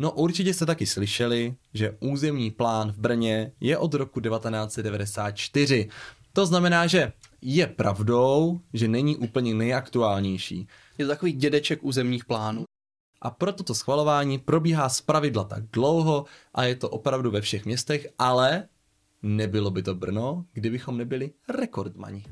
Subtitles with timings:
[0.00, 5.88] No určitě jste taky slyšeli, že územní plán v Brně je od roku 1994.
[6.32, 10.68] To znamená, že je pravdou, že není úplně nejaktuálnější.
[10.98, 12.64] Je to takový dědeček územních plánů.
[13.22, 16.24] A proto to schvalování probíhá z pravidla tak dlouho
[16.54, 18.68] a je to opravdu ve všech městech, ale
[19.22, 22.24] nebylo by to Brno, kdybychom nebyli rekordmani.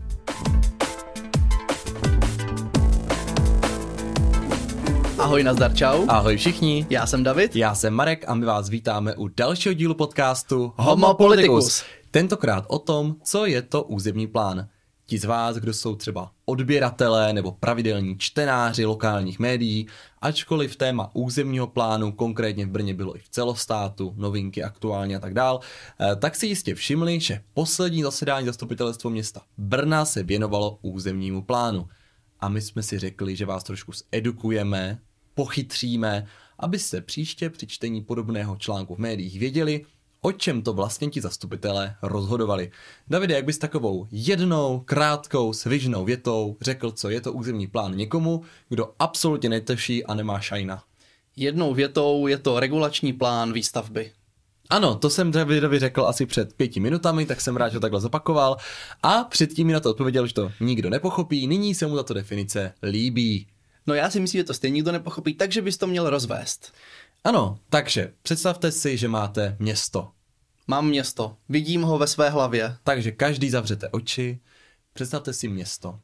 [5.18, 6.04] Ahoj, nazdar, čau.
[6.08, 7.56] Ahoj všichni, Já jsem David.
[7.56, 11.84] já jsem Marek a my vás vítáme u dalšího dílu podcastu Homo Politicus.
[12.10, 14.68] Tentokrát o tom, co je to územní plán.
[15.06, 19.86] Ti z vás, kdo jsou třeba odběratelé nebo pravidelní čtenáři lokálních médií,
[20.22, 25.34] ačkoliv téma územního plánu konkrétně v Brně bylo i v celostátu, novinky aktuálně a tak
[25.34, 25.60] dál,
[26.00, 31.88] eh, tak si jistě všimli, že poslední zasedání zastupitelstva města Brna se věnovalo územnímu plánu.
[32.40, 34.98] A my jsme si řekli, že vás trošku edukujeme,
[35.36, 36.26] pochytříme,
[36.58, 39.84] abyste příště při čtení podobného článku v médiích věděli,
[40.20, 42.70] o čem to vlastně ti zastupitelé rozhodovali.
[43.08, 48.42] Davide, jak bys takovou jednou, krátkou, svižnou větou řekl, co je to územní plán někomu,
[48.68, 50.82] kdo absolutně neteší a nemá šajna?
[51.36, 54.12] Jednou větou je to regulační plán výstavby.
[54.70, 58.00] Ano, to jsem Davidovi řekl asi před pěti minutami, tak jsem rád, že to takhle
[58.00, 58.56] zopakoval.
[59.02, 62.72] A předtím mi na to odpověděl, že to nikdo nepochopí, nyní se mu tato definice
[62.82, 63.46] líbí.
[63.86, 66.72] No já si myslím, že to stejně nikdo nepochopí, takže bys to měl rozvést.
[67.24, 70.10] Ano, takže představte si, že máte město.
[70.66, 72.76] Mám město, vidím ho ve své hlavě.
[72.84, 74.40] Takže každý zavřete oči,
[74.92, 76.00] představte si město.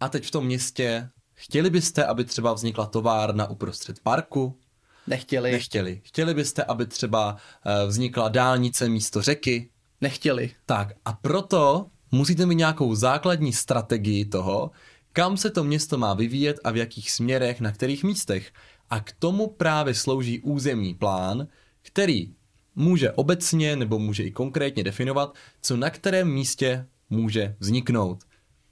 [0.00, 4.58] A teď v tom městě chtěli byste, aby třeba vznikla továrna uprostřed parku?
[5.06, 6.00] Nechtěli, Nechtěli.
[6.04, 7.36] Chtěli byste, aby třeba
[7.66, 9.70] eh, vznikla dálnice místo řeky?
[10.00, 10.50] nechtěli.
[10.66, 14.70] Tak a proto musíte mít nějakou základní strategii toho,
[15.12, 18.52] kam se to město má vyvíjet a v jakých směrech, na kterých místech.
[18.90, 21.46] A k tomu právě slouží územní plán,
[21.82, 22.34] který
[22.74, 28.24] může obecně nebo může i konkrétně definovat, co na kterém místě může vzniknout.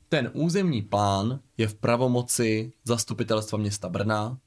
[0.08, 4.38] Ten územní plán je v pravomoci zastupitelstva města Brna,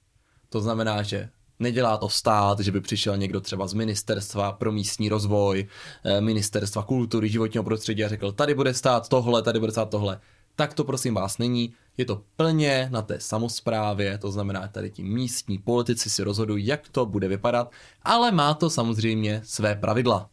[0.50, 1.30] to znamená, že
[1.60, 5.68] nedělá to stát, že by přišel někdo třeba z ministerstva pro místní rozvoj,
[6.04, 10.20] eh, ministerstva kultury, životního prostředí a řekl, tady bude stát tohle, tady bude stát tohle.
[10.56, 11.74] Tak to prosím vás není.
[11.98, 16.90] Je to plně na té samozprávě, to znamená, tady ti místní politici si rozhodují, jak
[16.90, 17.72] to bude vypadat,
[18.04, 20.30] ale má to samozřejmě své pravidla.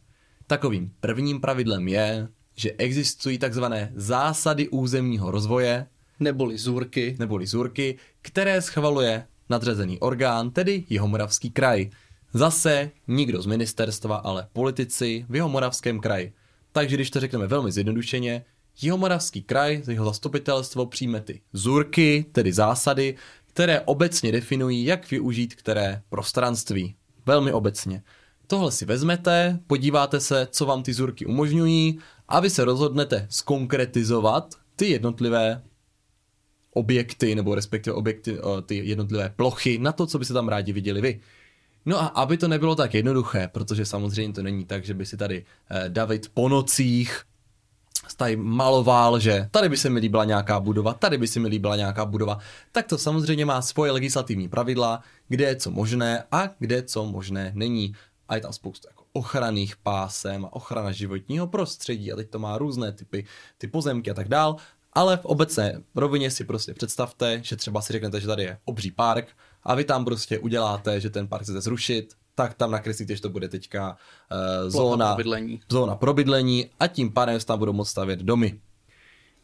[0.47, 5.87] Takovým prvním pravidlem je, že existují takzvané zásady územního rozvoje,
[6.19, 7.15] Neboli zůrky.
[7.19, 11.89] neboli ZURky, které schvaluje nadřazený orgán, tedy Jihomoravský kraj.
[12.33, 16.33] Zase nikdo z ministerstva, ale politici v Jihomoravském kraji.
[16.71, 18.45] Takže když to řekneme velmi zjednodušeně,
[18.81, 23.15] Jihomoravský kraj, jeho zastupitelstvo přijme ty ZURky, tedy zásady,
[23.47, 26.95] které obecně definují, jak využít které prostranství.
[27.25, 28.03] Velmi obecně.
[28.47, 34.55] Tohle si vezmete, podíváte se, co vám ty ZURky umožňují a vy se rozhodnete skonkretizovat
[34.75, 35.63] ty jednotlivé
[36.73, 41.21] objekty, nebo respektive objekty, ty jednotlivé plochy na to, co byste tam rádi viděli vy.
[41.85, 45.17] No a aby to nebylo tak jednoduché, protože samozřejmě to není tak, že by si
[45.17, 47.21] tady eh, David po nocích
[48.19, 51.75] tady maloval, že tady by se mi líbila nějaká budova, tady by se mi líbila
[51.75, 52.37] nějaká budova,
[52.71, 57.51] tak to samozřejmě má svoje legislativní pravidla, kde je co možné a kde co možné
[57.55, 57.95] není.
[58.27, 62.57] A je tam spoustu jako ochranných pásem a ochrana životního prostředí a teď to má
[62.57, 63.25] různé typy,
[63.57, 64.55] ty pozemky a tak dál.
[64.93, 68.91] Ale v obecné rovině si prostě představte, že třeba si řeknete, že tady je obří
[68.91, 69.27] park
[69.63, 73.29] a vy tam prostě uděláte, že ten park chcete zrušit, tak tam nakreslíte, že to
[73.29, 73.99] bude teďka
[74.31, 75.59] uh, zóna, pro bydlení.
[75.71, 78.59] zóna pro bydlení a tím pádem se tam budou moct stavět domy.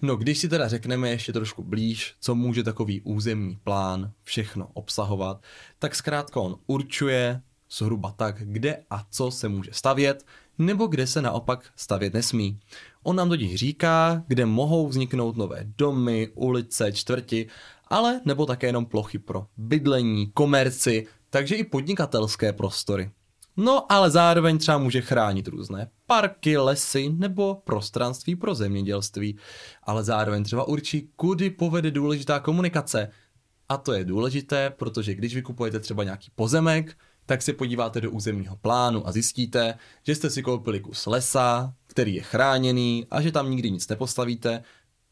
[0.01, 5.43] No, když si teda řekneme ještě trošku blíž, co může takový územní plán všechno obsahovat,
[5.79, 7.41] tak zkrátka on určuje
[7.71, 10.25] zhruba tak, kde a co se může stavět,
[10.57, 12.59] nebo kde se naopak stavět nesmí.
[13.03, 17.47] On nám totiž říká, kde mohou vzniknout nové domy, ulice, čtvrti,
[17.87, 23.11] ale nebo také jenom plochy pro bydlení, komerci, takže i podnikatelské prostory.
[23.57, 29.37] No, ale zároveň třeba může chránit různé parky, lesy nebo prostranství pro zemědělství.
[29.83, 33.11] Ale zároveň třeba určí, kudy povede důležitá komunikace.
[33.69, 38.55] A to je důležité, protože když vykupujete třeba nějaký pozemek, tak se podíváte do územního
[38.55, 43.51] plánu a zjistíte, že jste si koupili kus lesa, který je chráněný a že tam
[43.51, 44.63] nikdy nic nepostavíte,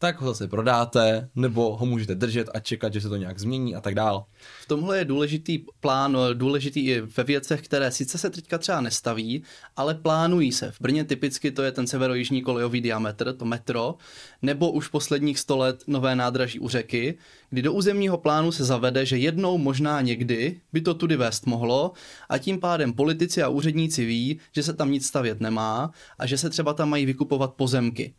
[0.03, 3.75] tak ho zase prodáte, nebo ho můžete držet a čekat, že se to nějak změní
[3.75, 4.25] a tak dál.
[4.61, 9.43] V tomhle je důležitý plán, důležitý i ve věcech, které sice se teďka třeba nestaví,
[9.75, 10.71] ale plánují se.
[10.71, 13.95] V Brně typicky to je ten severojižní kolejový diametr, to metro,
[14.41, 17.17] nebo už posledních 100 let nové nádraží u řeky,
[17.49, 21.91] kdy do územního plánu se zavede, že jednou možná někdy by to tudy vést mohlo
[22.29, 26.37] a tím pádem politici a úředníci ví, že se tam nic stavět nemá a že
[26.37, 28.13] se třeba tam mají vykupovat pozemky.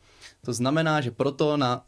[0.45, 1.85] To znamená, že proto na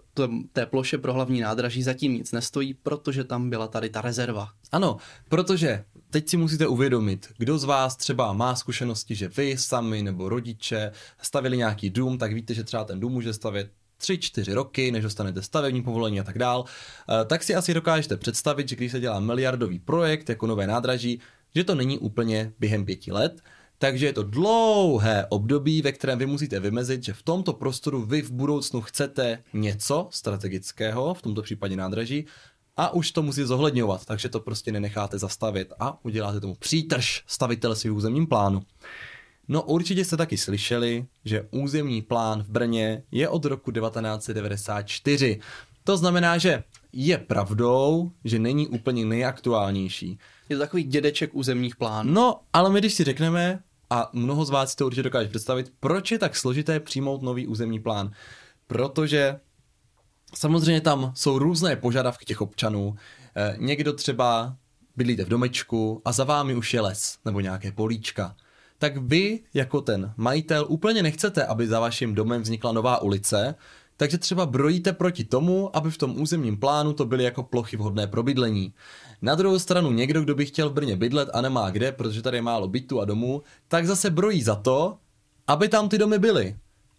[0.53, 4.49] té ploše pro hlavní nádraží zatím nic nestojí, protože tam byla tady ta rezerva.
[4.73, 4.97] Ano,
[5.29, 10.29] protože teď si musíte uvědomit, kdo z vás třeba má zkušenosti, že vy sami nebo
[10.29, 10.93] rodiče
[11.23, 15.03] stavili nějaký dům, tak víte, že třeba ten dům může stavět tři, čtyři roky, než
[15.03, 19.01] dostanete stavební povolení a tak dál, eh, tak si asi dokážete představit, že když se
[19.01, 21.21] dělá miliardový projekt jako nové nádraží,
[21.55, 23.43] že to není úplně během pěti let,
[23.79, 28.23] takže je to dlouhé období, ve kterém vy musíte vymezit, že v tomto prostoru vy
[28.23, 32.27] v budoucnu chcete něco strategického, v tomto případě nádraží,
[32.77, 37.91] a už to musí zohledňovat, takže to prostě nenecháte zastavit a uděláte tomu přítrž stavitelství
[37.91, 38.63] v územním plánu.
[39.49, 45.41] No určitě jste taky slyšeli, že územní plán v Brně je od roku 1994.
[45.87, 46.63] To znamená, že
[46.93, 50.19] je pravdou, že není úplně nejaktuálnější.
[50.49, 52.13] Je to takový dědeček územních plánů.
[52.13, 53.61] No, ale my když si řekneme,
[53.91, 57.47] a mnoho z vás si to určitě dokáže představit, proč je tak složité přijmout nový
[57.47, 58.11] územní plán.
[58.67, 59.41] Protože
[60.35, 62.97] samozřejmě tam jsou různé požadavky těch občanů.
[63.37, 64.57] E, někdo třeba
[64.97, 68.37] bydlíte v domečku a za vámi už je les nebo nějaké políčka.
[68.79, 73.55] Tak vy jako ten majitel úplně nechcete, aby za vaším domem vznikla nová ulice,
[73.97, 78.07] takže třeba brojíte proti tomu, aby v tom územním plánu to byly jako plochy vhodné
[78.07, 78.73] pro bydlení.
[79.23, 82.37] Na druhou stranu někdo, kdo by chtěl v Brně bydlet a nemá kde, protože tady
[82.37, 84.97] je málo bytů a domů, tak zase brojí za to,
[85.47, 86.57] aby tam ty domy byly.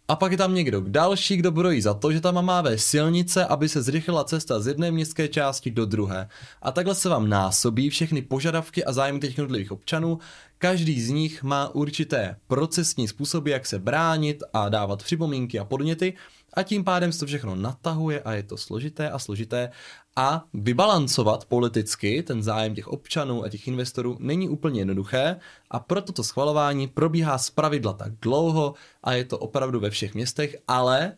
[0.07, 3.45] A pak je tam někdo další, kdo brojí za to, že tam má ve silnice,
[3.45, 6.29] aby se zrychlila cesta z jedné městské části do druhé.
[6.61, 10.19] A takhle se vám násobí všechny požadavky a zájmy těch jednotlivých občanů.
[10.59, 16.13] Každý z nich má určité procesní způsoby, jak se bránit a dávat připomínky a podněty
[16.53, 19.69] a tím pádem se to všechno natahuje a je to složité a složité
[20.15, 25.35] a vybalancovat politicky ten zájem těch občanů a těch investorů není úplně jednoduché
[25.69, 30.13] a proto to schvalování probíhá z pravidla tak dlouho a je to opravdu ve všech
[30.13, 31.17] městech, ale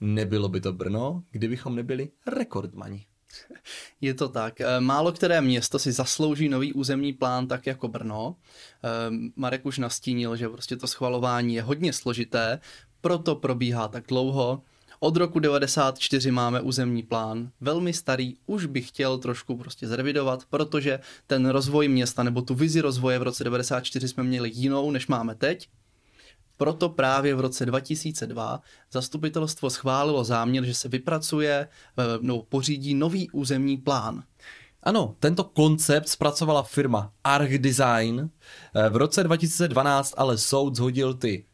[0.00, 3.06] nebylo by to Brno, kdybychom nebyli rekordmani.
[4.00, 4.60] Je to tak.
[4.60, 8.36] Eh, málo které město si zaslouží nový územní plán tak jako Brno.
[8.84, 8.88] Eh,
[9.36, 12.60] Marek už nastínil, že prostě to schvalování je hodně složité,
[13.00, 14.62] proto probíhá tak dlouho.
[15.00, 21.00] Od roku 94 máme územní plán, velmi starý, už bych chtěl trošku prostě zrevidovat, protože
[21.26, 25.34] ten rozvoj města nebo tu vizi rozvoje v roce 94 jsme měli jinou, než máme
[25.34, 25.68] teď.
[26.56, 28.60] Proto právě v roce 2002
[28.92, 31.68] zastupitelstvo schválilo záměr, že se vypracuje
[32.20, 34.22] no, pořídí nový územní plán.
[34.82, 38.30] Ano, tento koncept zpracovala firma Arch Design.
[38.74, 41.44] Eh, v roce 2012 ale soud zhodil ty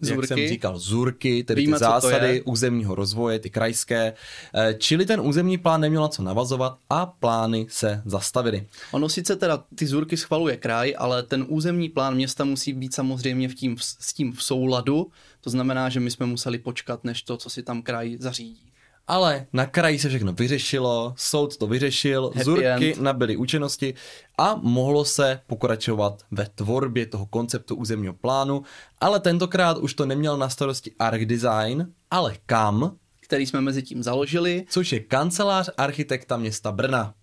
[0.00, 0.20] Zurky.
[0.20, 4.12] jak jsem říkal, zurky, tedy Víme, ty zásady územního rozvoje, ty krajské.
[4.54, 8.66] Eh, čili ten územní plán neměl na co navazovat a plány se zastavily.
[8.90, 13.48] Ono sice teda ty zurky schvaluje kraj, ale ten územní plán města musí být samozřejmě
[13.48, 15.10] v tím, s tím v souladu.
[15.40, 18.68] To znamená, že my jsme museli počkat, než to, co si tam kraj zařídí.
[19.08, 23.00] Ale na kraji se všechno vyřešilo, soud to vyřešil, Happy zurky end.
[23.00, 23.94] nabyly účinnosti
[24.38, 28.62] a mohlo se pokračovat ve tvorbě toho konceptu územního plánu,
[29.00, 32.96] ale tentokrát už to neměl na starosti Arch Design, ale kam?
[33.20, 34.64] Který jsme mezi tím založili.
[34.68, 37.14] Což je kancelář architekta města Brna.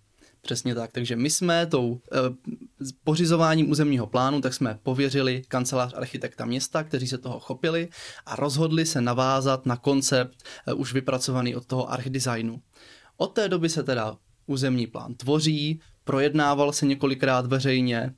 [0.46, 0.92] Přesně tak.
[0.92, 2.18] Takže my jsme tou e,
[3.04, 7.88] pořizováním územního plánu, tak jsme pověřili kancelář architekta města, kteří se toho chopili
[8.26, 12.62] a rozhodli se navázat na koncept e, už vypracovaný od toho archidesignu.
[13.16, 14.16] Od té doby se teda
[14.46, 18.14] územní plán tvoří, projednával se několikrát veřejně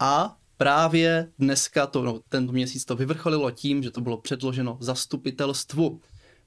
[0.00, 6.00] a právě dneska, to, no, tento měsíc to vyvrcholilo tím, že to bylo předloženo zastupitelstvu.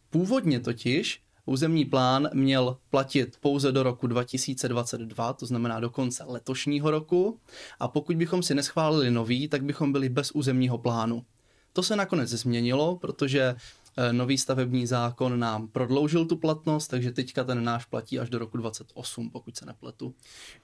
[0.09, 6.91] Původně totiž Územní plán měl platit pouze do roku 2022, to znamená do konce letošního
[6.91, 7.39] roku,
[7.79, 11.25] a pokud bychom si neschválili nový, tak bychom byli bez územního plánu.
[11.73, 13.55] To se nakonec změnilo, protože
[13.97, 18.39] Eh, nový stavební zákon nám prodloužil tu platnost, takže teďka ten náš platí až do
[18.39, 20.13] roku 28, pokud se nepletu.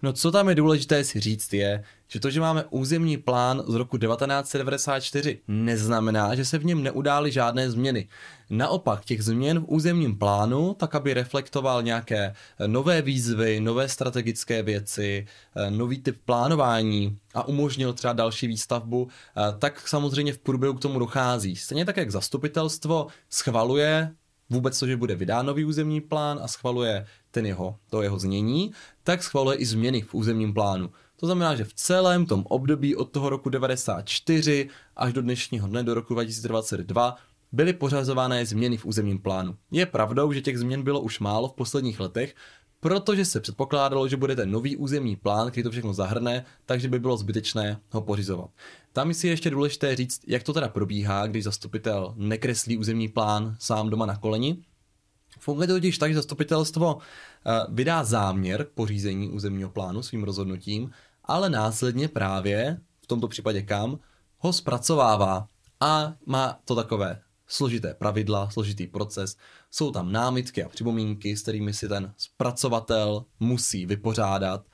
[0.01, 3.73] No co tam je důležité si říct je, že to, že máme územní plán z
[3.73, 8.07] roku 1994, neznamená, že se v něm neudály žádné změny.
[8.49, 12.33] Naopak těch změn v územním plánu, tak aby reflektoval nějaké
[12.67, 19.57] nové výzvy, nové strategické věci, eh, nový typ plánování a umožnil třeba další výstavbu, eh,
[19.59, 21.55] tak samozřejmě v průběhu k tomu dochází.
[21.55, 24.11] Stejně tak, jak zastupitelstvo schvaluje
[24.49, 28.71] vůbec to, že bude vydán nový územní plán a schvaluje ten jeho, to jeho znění,
[29.03, 30.91] tak schvaluje i změny v územním plánu.
[31.15, 35.83] To znamená, že v celém tom období od toho roku 94 až do dnešního dne,
[35.83, 37.15] do roku 2022,
[37.51, 39.55] byly pořazované změny v územním plánu.
[39.71, 42.35] Je pravdou, že těch změn bylo už málo v posledních letech,
[42.79, 46.99] protože se předpokládalo, že bude ten nový územní plán, který to všechno zahrne, takže by
[46.99, 48.49] bylo zbytečné ho pořizovat.
[48.93, 53.55] Tam si je ještě důležité říct, jak to teda probíhá, když zastupitel nekreslí územní plán
[53.59, 54.57] sám doma na koleni.
[55.39, 60.91] Funguje to totiž tak, že zastupitelstvo eh, vydá záměr k pořízení územního plánu svým rozhodnutím,
[61.23, 63.99] ale následně právě, v tomto případě kam,
[64.37, 65.47] ho zpracovává
[65.79, 69.37] a má to takové složité pravidla, složitý proces,
[69.71, 74.65] jsou tam námitky a připomínky, s kterými si ten zpracovatel musí vypořádat.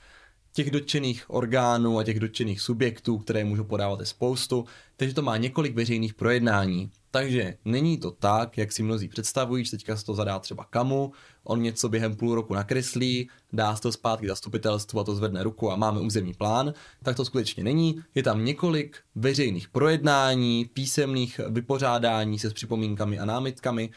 [0.53, 4.65] Těch dotčených orgánů a těch dotčených subjektů, které můžou podávat je spoustu,
[4.97, 6.91] takže to má několik veřejných projednání.
[7.15, 11.11] Takže není to tak, jak si mnozí představují, že teďka se to zadá třeba kamu,
[11.43, 15.71] on něco během půl roku nakreslí, dá se to zpátky zastupitelstvu a to zvedne ruku
[15.71, 18.03] a máme územní plán, tak to skutečně není.
[18.15, 23.89] Je tam několik veřejných projednání, písemných vypořádání se s připomínkami a námitkami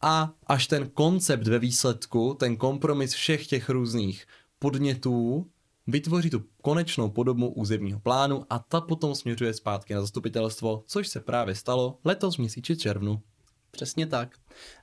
[0.00, 4.26] a až ten koncept ve výsledku, ten kompromis všech těch různých
[4.58, 5.46] podnětů
[5.90, 11.20] vytvoří tu konečnou podobu územního plánu a ta potom směřuje zpátky na zastupitelstvo, což se
[11.20, 13.22] právě stalo letos v měsíci červnu.
[13.70, 14.28] Přesně tak.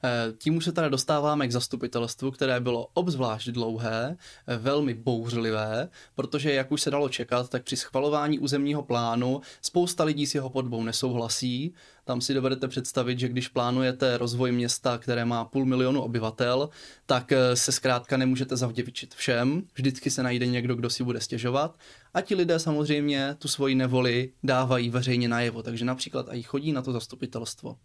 [0.03, 4.17] Eh, tím už se teda dostáváme k zastupitelstvu, které bylo obzvlášť dlouhé,
[4.48, 10.03] eh, velmi bouřlivé, protože, jak už se dalo čekat, tak při schvalování územního plánu spousta
[10.03, 11.74] lidí s jeho podobou nesouhlasí.
[12.03, 16.70] Tam si dovedete představit, že když plánujete rozvoj města, které má půl milionu obyvatel,
[17.06, 19.63] tak eh, se zkrátka nemůžete zavděvičit všem.
[19.75, 21.79] Vždycky se najde někdo, kdo si bude stěžovat.
[22.13, 26.82] A ti lidé samozřejmě tu svoji nevoli dávají veřejně najevo, takže například i chodí na
[26.82, 27.75] to zastupitelstvo.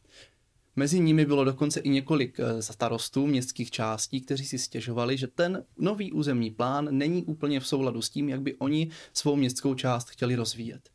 [0.77, 5.65] Mezi nimi bylo dokonce i několik eh, starostů městských částí, kteří si stěžovali, že ten
[5.79, 10.11] nový územní plán není úplně v souladu s tím, jak by oni svou městskou část
[10.11, 10.91] chtěli rozvíjet.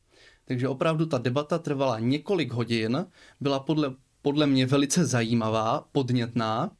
[0.46, 3.06] Takže opravdu ta debata trvala několik hodin,
[3.40, 6.72] byla podle, podle mě velice zajímavá, podnětná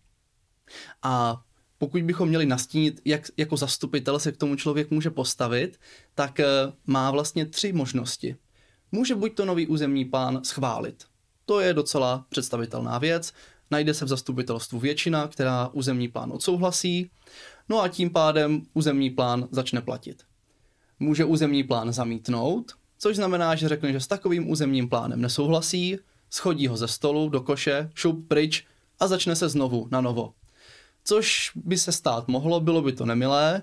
[1.04, 1.44] a
[1.78, 5.80] pokud bychom měli nastínit, jak jako zastupitel se k tomu člověk může postavit,
[6.16, 6.46] tak eh,
[6.86, 8.36] má vlastně tři možnosti.
[8.92, 11.06] Může buď to nový územní plán schválit,
[11.48, 13.34] to je docela představitelná věc.
[13.72, 17.10] Najde se v zastupitelstvu většina, která územní plán odsouhlasí,
[17.70, 20.24] no a tím pádem územní plán začne platit.
[21.00, 25.98] Může územní plán zamítnout, což znamená, že řekne, že s takovým územním plánem nesouhlasí,
[26.30, 28.66] schodí ho ze stolu do koše, šup pryč
[29.00, 30.34] a začne se znovu na novo.
[31.04, 33.62] Což by se stát mohlo, bylo by to nemilé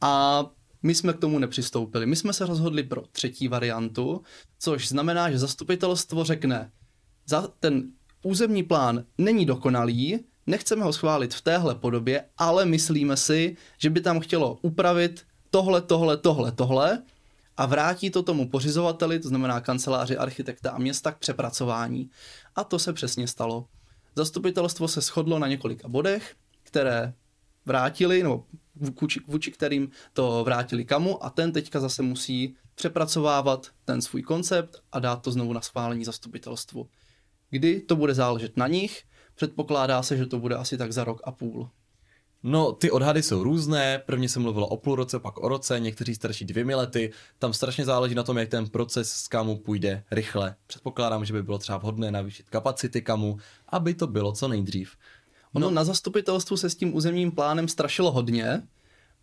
[0.00, 0.44] a
[0.82, 2.06] my jsme k tomu nepřistoupili.
[2.06, 4.22] My jsme se rozhodli pro třetí variantu,
[4.58, 6.70] což znamená, že zastupitelstvo řekne,
[7.26, 7.90] za ten
[8.22, 14.00] územní plán není dokonalý, nechceme ho schválit v téhle podobě, ale myslíme si, že by
[14.00, 17.02] tam chtělo upravit tohle, tohle, tohle, tohle
[17.56, 22.10] a vrátí to tomu pořizovateli, to znamená kanceláři architekta a města k přepracování.
[22.56, 23.66] A to se přesně stalo.
[24.16, 27.12] Zastupitelstvo se shodlo na několika bodech, které
[27.66, 28.44] vrátili, nebo
[29.00, 34.82] vůči, vůči kterým to vrátili kamu a ten teďka zase musí přepracovávat ten svůj koncept
[34.92, 36.88] a dát to znovu na schválení zastupitelstvu.
[37.54, 39.02] Kdy to bude záležet na nich,
[39.34, 41.68] předpokládá se, že to bude asi tak za rok a půl.
[42.42, 44.02] No, ty odhady jsou různé.
[44.06, 47.12] Prvně se mluvilo o půl roce, pak o roce, někteří starší dvěmi lety.
[47.38, 50.56] Tam strašně záleží na tom, jak ten proces s kamu půjde rychle.
[50.66, 53.36] Předpokládám, že by bylo třeba vhodné navýšit kapacity kamu,
[53.68, 54.96] aby to bylo co nejdřív.
[55.52, 55.74] Ono no.
[55.74, 58.62] na zastupitelstvu se s tím územním plánem strašilo hodně,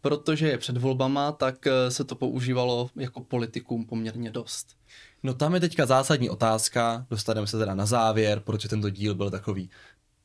[0.01, 4.67] protože je před volbama, tak eh, se to používalo jako politikum poměrně dost.
[5.23, 9.29] No tam je teďka zásadní otázka, dostaneme se teda na závěr, protože tento díl byl
[9.29, 9.69] takový,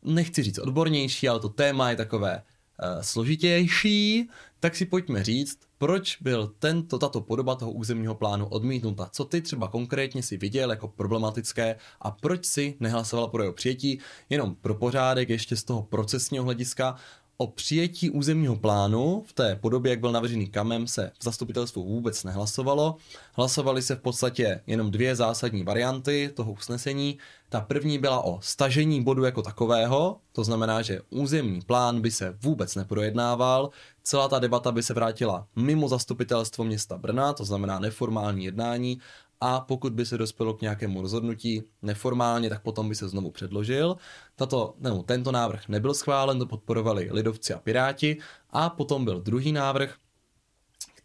[0.02, 4.30] nechci říct odbornější, ale to téma je takové uh, složitější,
[4.61, 9.09] tak si pojďme říct, proč byl tento, tato podoba toho územního plánu odmítnuta.
[9.12, 13.99] Co ty třeba konkrétně si viděl jako problematické a proč si nehlasoval pro jeho přijetí,
[14.30, 16.97] jenom pro pořádek ještě z toho procesního hlediska,
[17.38, 22.25] O přijetí územního plánu v té podobě, jak byl navržený kamem, se v zastupitelstvu vůbec
[22.25, 22.97] nehlasovalo.
[23.33, 27.19] Hlasovaly se v podstatě jenom dvě zásadní varianty toho usnesení.
[27.49, 32.37] Ta první byla o stažení bodu jako takového, to znamená, že územní plán by se
[32.43, 33.71] vůbec neprojednával,
[34.02, 38.99] celá ta debata by se vrátila mimo zastupitelstvo města Brna, to znamená neformální jednání,
[39.40, 43.97] a pokud by se dospělo k nějakému rozhodnutí neformálně, tak potom by se znovu předložil.
[44.37, 48.16] Tato, no, tento návrh nebyl schválen, to podporovali lidovci a piráti
[48.50, 49.95] a potom byl druhý návrh,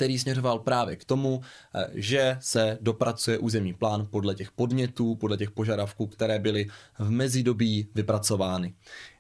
[0.02, 1.42] který směřoval právě k tomu,
[1.76, 6.68] eh, že se dopracuje územní plán podle těch podnětů, podle těch požadavků, které byly
[7.00, 8.74] v mezidobí vypracovány.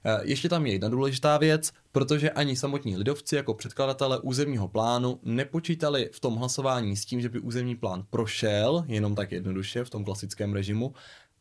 [0.05, 5.19] Eh, ještě tam je jedna důležitá věc, protože ani samotní lidovci jako předkladatele územního plánu
[5.23, 9.89] nepočítali v tom hlasování s tím, že by územní plán prošel, jenom tak jednoduše v
[9.89, 10.93] tom klasickém režimu,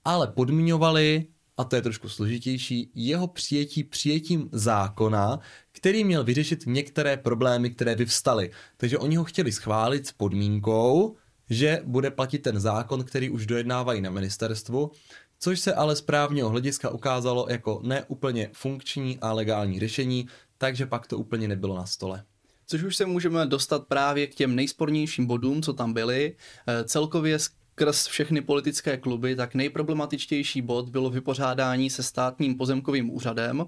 [0.04, 1.26] ale podmiňovali
[1.60, 5.40] a to je trošku složitější, jeho přijetí přijetím zákona,
[5.72, 8.50] který měl vyřešit některé problémy, které vyvstaly.
[8.76, 11.16] Takže oni ho chtěli schválit s podmínkou,
[11.50, 14.90] že bude platit ten zákon, který už dojednávají na ministerstvu,
[15.38, 21.06] což se ale z právního hlediska ukázalo jako neúplně funkční a legální řešení, takže pak
[21.06, 22.24] to úplně nebylo na stole.
[22.66, 26.36] Což už se můžeme dostat právě k těm nejspornějším bodům, co tam byly.
[26.66, 27.38] Eh, celkově
[27.80, 33.66] skrz všechny politické kluby, tak nejproblematičtější bod bylo vypořádání se státním pozemkovým úřadem,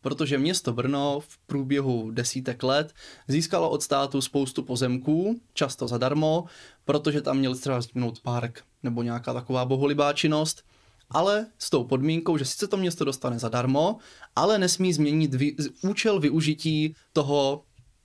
[0.00, 2.92] protože město Brno v průběhu desítek let
[3.28, 6.44] získalo od státu spoustu pozemků, často zadarmo,
[6.84, 10.62] protože tam měl třeba vzniknout park nebo nějaká taková boholibá činnost,
[11.10, 13.96] ale s tou podmínkou, že sice to město dostane zadarmo,
[14.36, 17.64] ale nesmí změnit vý, účel využití toho,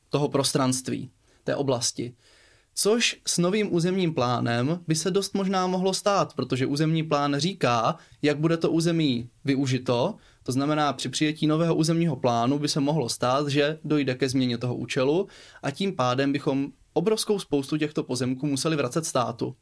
[0.10, 1.12] toho prostranství,
[1.44, 2.16] té oblasti.
[2.82, 7.96] Což s novým územním plánem by se dost možná mohlo stát, protože územní plán říká,
[8.22, 10.16] jak bude to území využito.
[10.44, 14.58] To znamená, při přijetí nového územního plánu by se mohlo stát, že dojde ke změně
[14.58, 15.28] toho účelu
[15.64, 19.56] a tím pádem bychom obrovskou spoustu těchto pozemků museli vracet státu.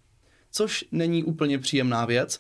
[0.52, 2.40] Což není úplně příjemná věc,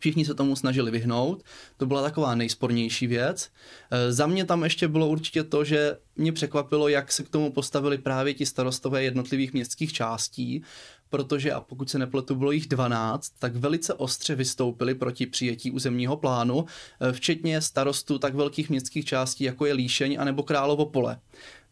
[0.00, 1.42] Všichni se tomu snažili vyhnout.
[1.76, 3.50] To byla taková nejspornější věc.
[3.90, 7.52] E, za mě tam ještě bylo určitě to, že mě překvapilo, jak se k tomu
[7.52, 10.62] postavili právě ti starostové jednotlivých městských částí,
[11.10, 16.16] protože, a pokud se nepletu, bylo jich 12, tak velice ostře vystoupili proti přijetí územního
[16.16, 16.64] plánu,
[17.00, 21.18] e, včetně starostů tak velkých městských částí, jako je Líšeň anebo Královo pole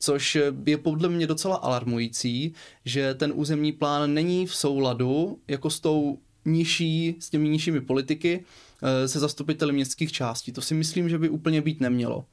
[0.00, 2.52] což je podle mě docela alarmující,
[2.84, 6.18] že ten územní plán není v souladu jako s tou
[6.48, 8.44] nižší, s těmi nižšími politiky
[8.82, 10.52] eh, se zastupiteli městských částí.
[10.52, 12.24] To si myslím, že by úplně být nemělo.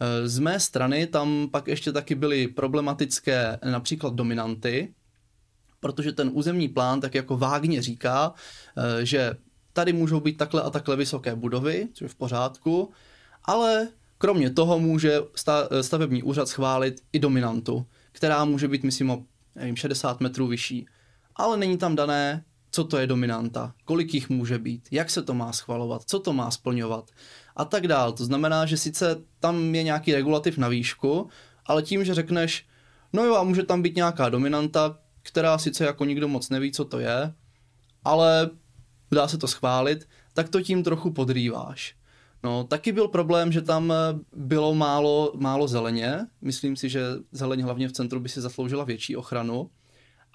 [0.00, 4.94] Eh, z mé strany tam pak ještě taky byly problematické například dominanty,
[5.80, 8.32] protože ten územní plán tak jako vágně říká,
[8.76, 9.36] eh, že
[9.72, 12.90] tady můžou být takhle a takhle vysoké budovy, což je v pořádku,
[13.44, 15.20] ale kromě toho může
[15.80, 19.24] stavební úřad schválit i dominantu, která může být, myslím, o
[19.54, 20.86] nevím, 60 metrů vyšší.
[21.36, 25.34] Ale není tam dané, co to je dominanta, kolik jich může být, jak se to
[25.34, 27.10] má schvalovat, co to má splňovat
[27.56, 28.12] a tak dál.
[28.12, 31.28] To znamená, že sice tam je nějaký regulativ na výšku,
[31.66, 32.66] ale tím, že řekneš,
[33.12, 36.84] no jo, a může tam být nějaká dominanta, která sice jako nikdo moc neví, co
[36.84, 37.34] to je,
[38.04, 38.50] ale
[39.10, 41.94] dá se to schválit, tak to tím trochu podrýváš.
[42.42, 43.92] No, taky byl problém, že tam
[44.36, 46.26] bylo málo, málo zeleně.
[46.40, 47.02] Myslím si, že
[47.32, 49.70] zeleň hlavně v centru by si zasloužila větší ochranu.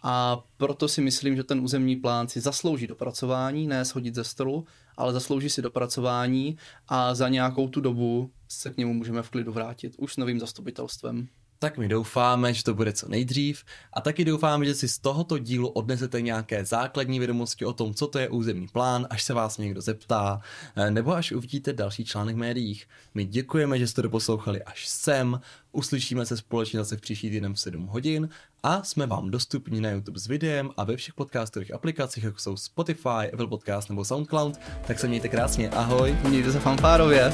[0.08, 4.66] A proto si myslím, že ten územní plán si zaslouží dopracování, ne shodit ze stolu,
[4.98, 9.52] ale zaslouží si dopracování a za nějakou tu dobu se k němu můžeme v klidu
[9.52, 11.28] vrátit už s novým zastupitelstvem.
[11.60, 13.64] Tak my doufáme, že to bude co nejdřív
[13.94, 18.08] a taky doufáme, že si z tohoto dílu odnesete nějaké základní vědomosti o tom, co
[18.08, 20.42] to je územní plán, až se vás někdo zeptá,
[20.76, 22.88] eh, nebo až uvidíte další článek v médiích.
[23.14, 25.40] My děkujeme, že jste to poslouchali až sem,
[25.72, 28.30] uslyšíme se společně zase v příští týden v 7 hodin
[28.64, 32.58] a jsme vám dostupní na YouTube s videem a ve všech podcastových aplikacích, jako jsou
[32.58, 36.18] Spotify, Apple Podcast nebo SoundCloud, tak se mějte krásně, ahoj.
[36.24, 37.34] Mějte se fanfárově.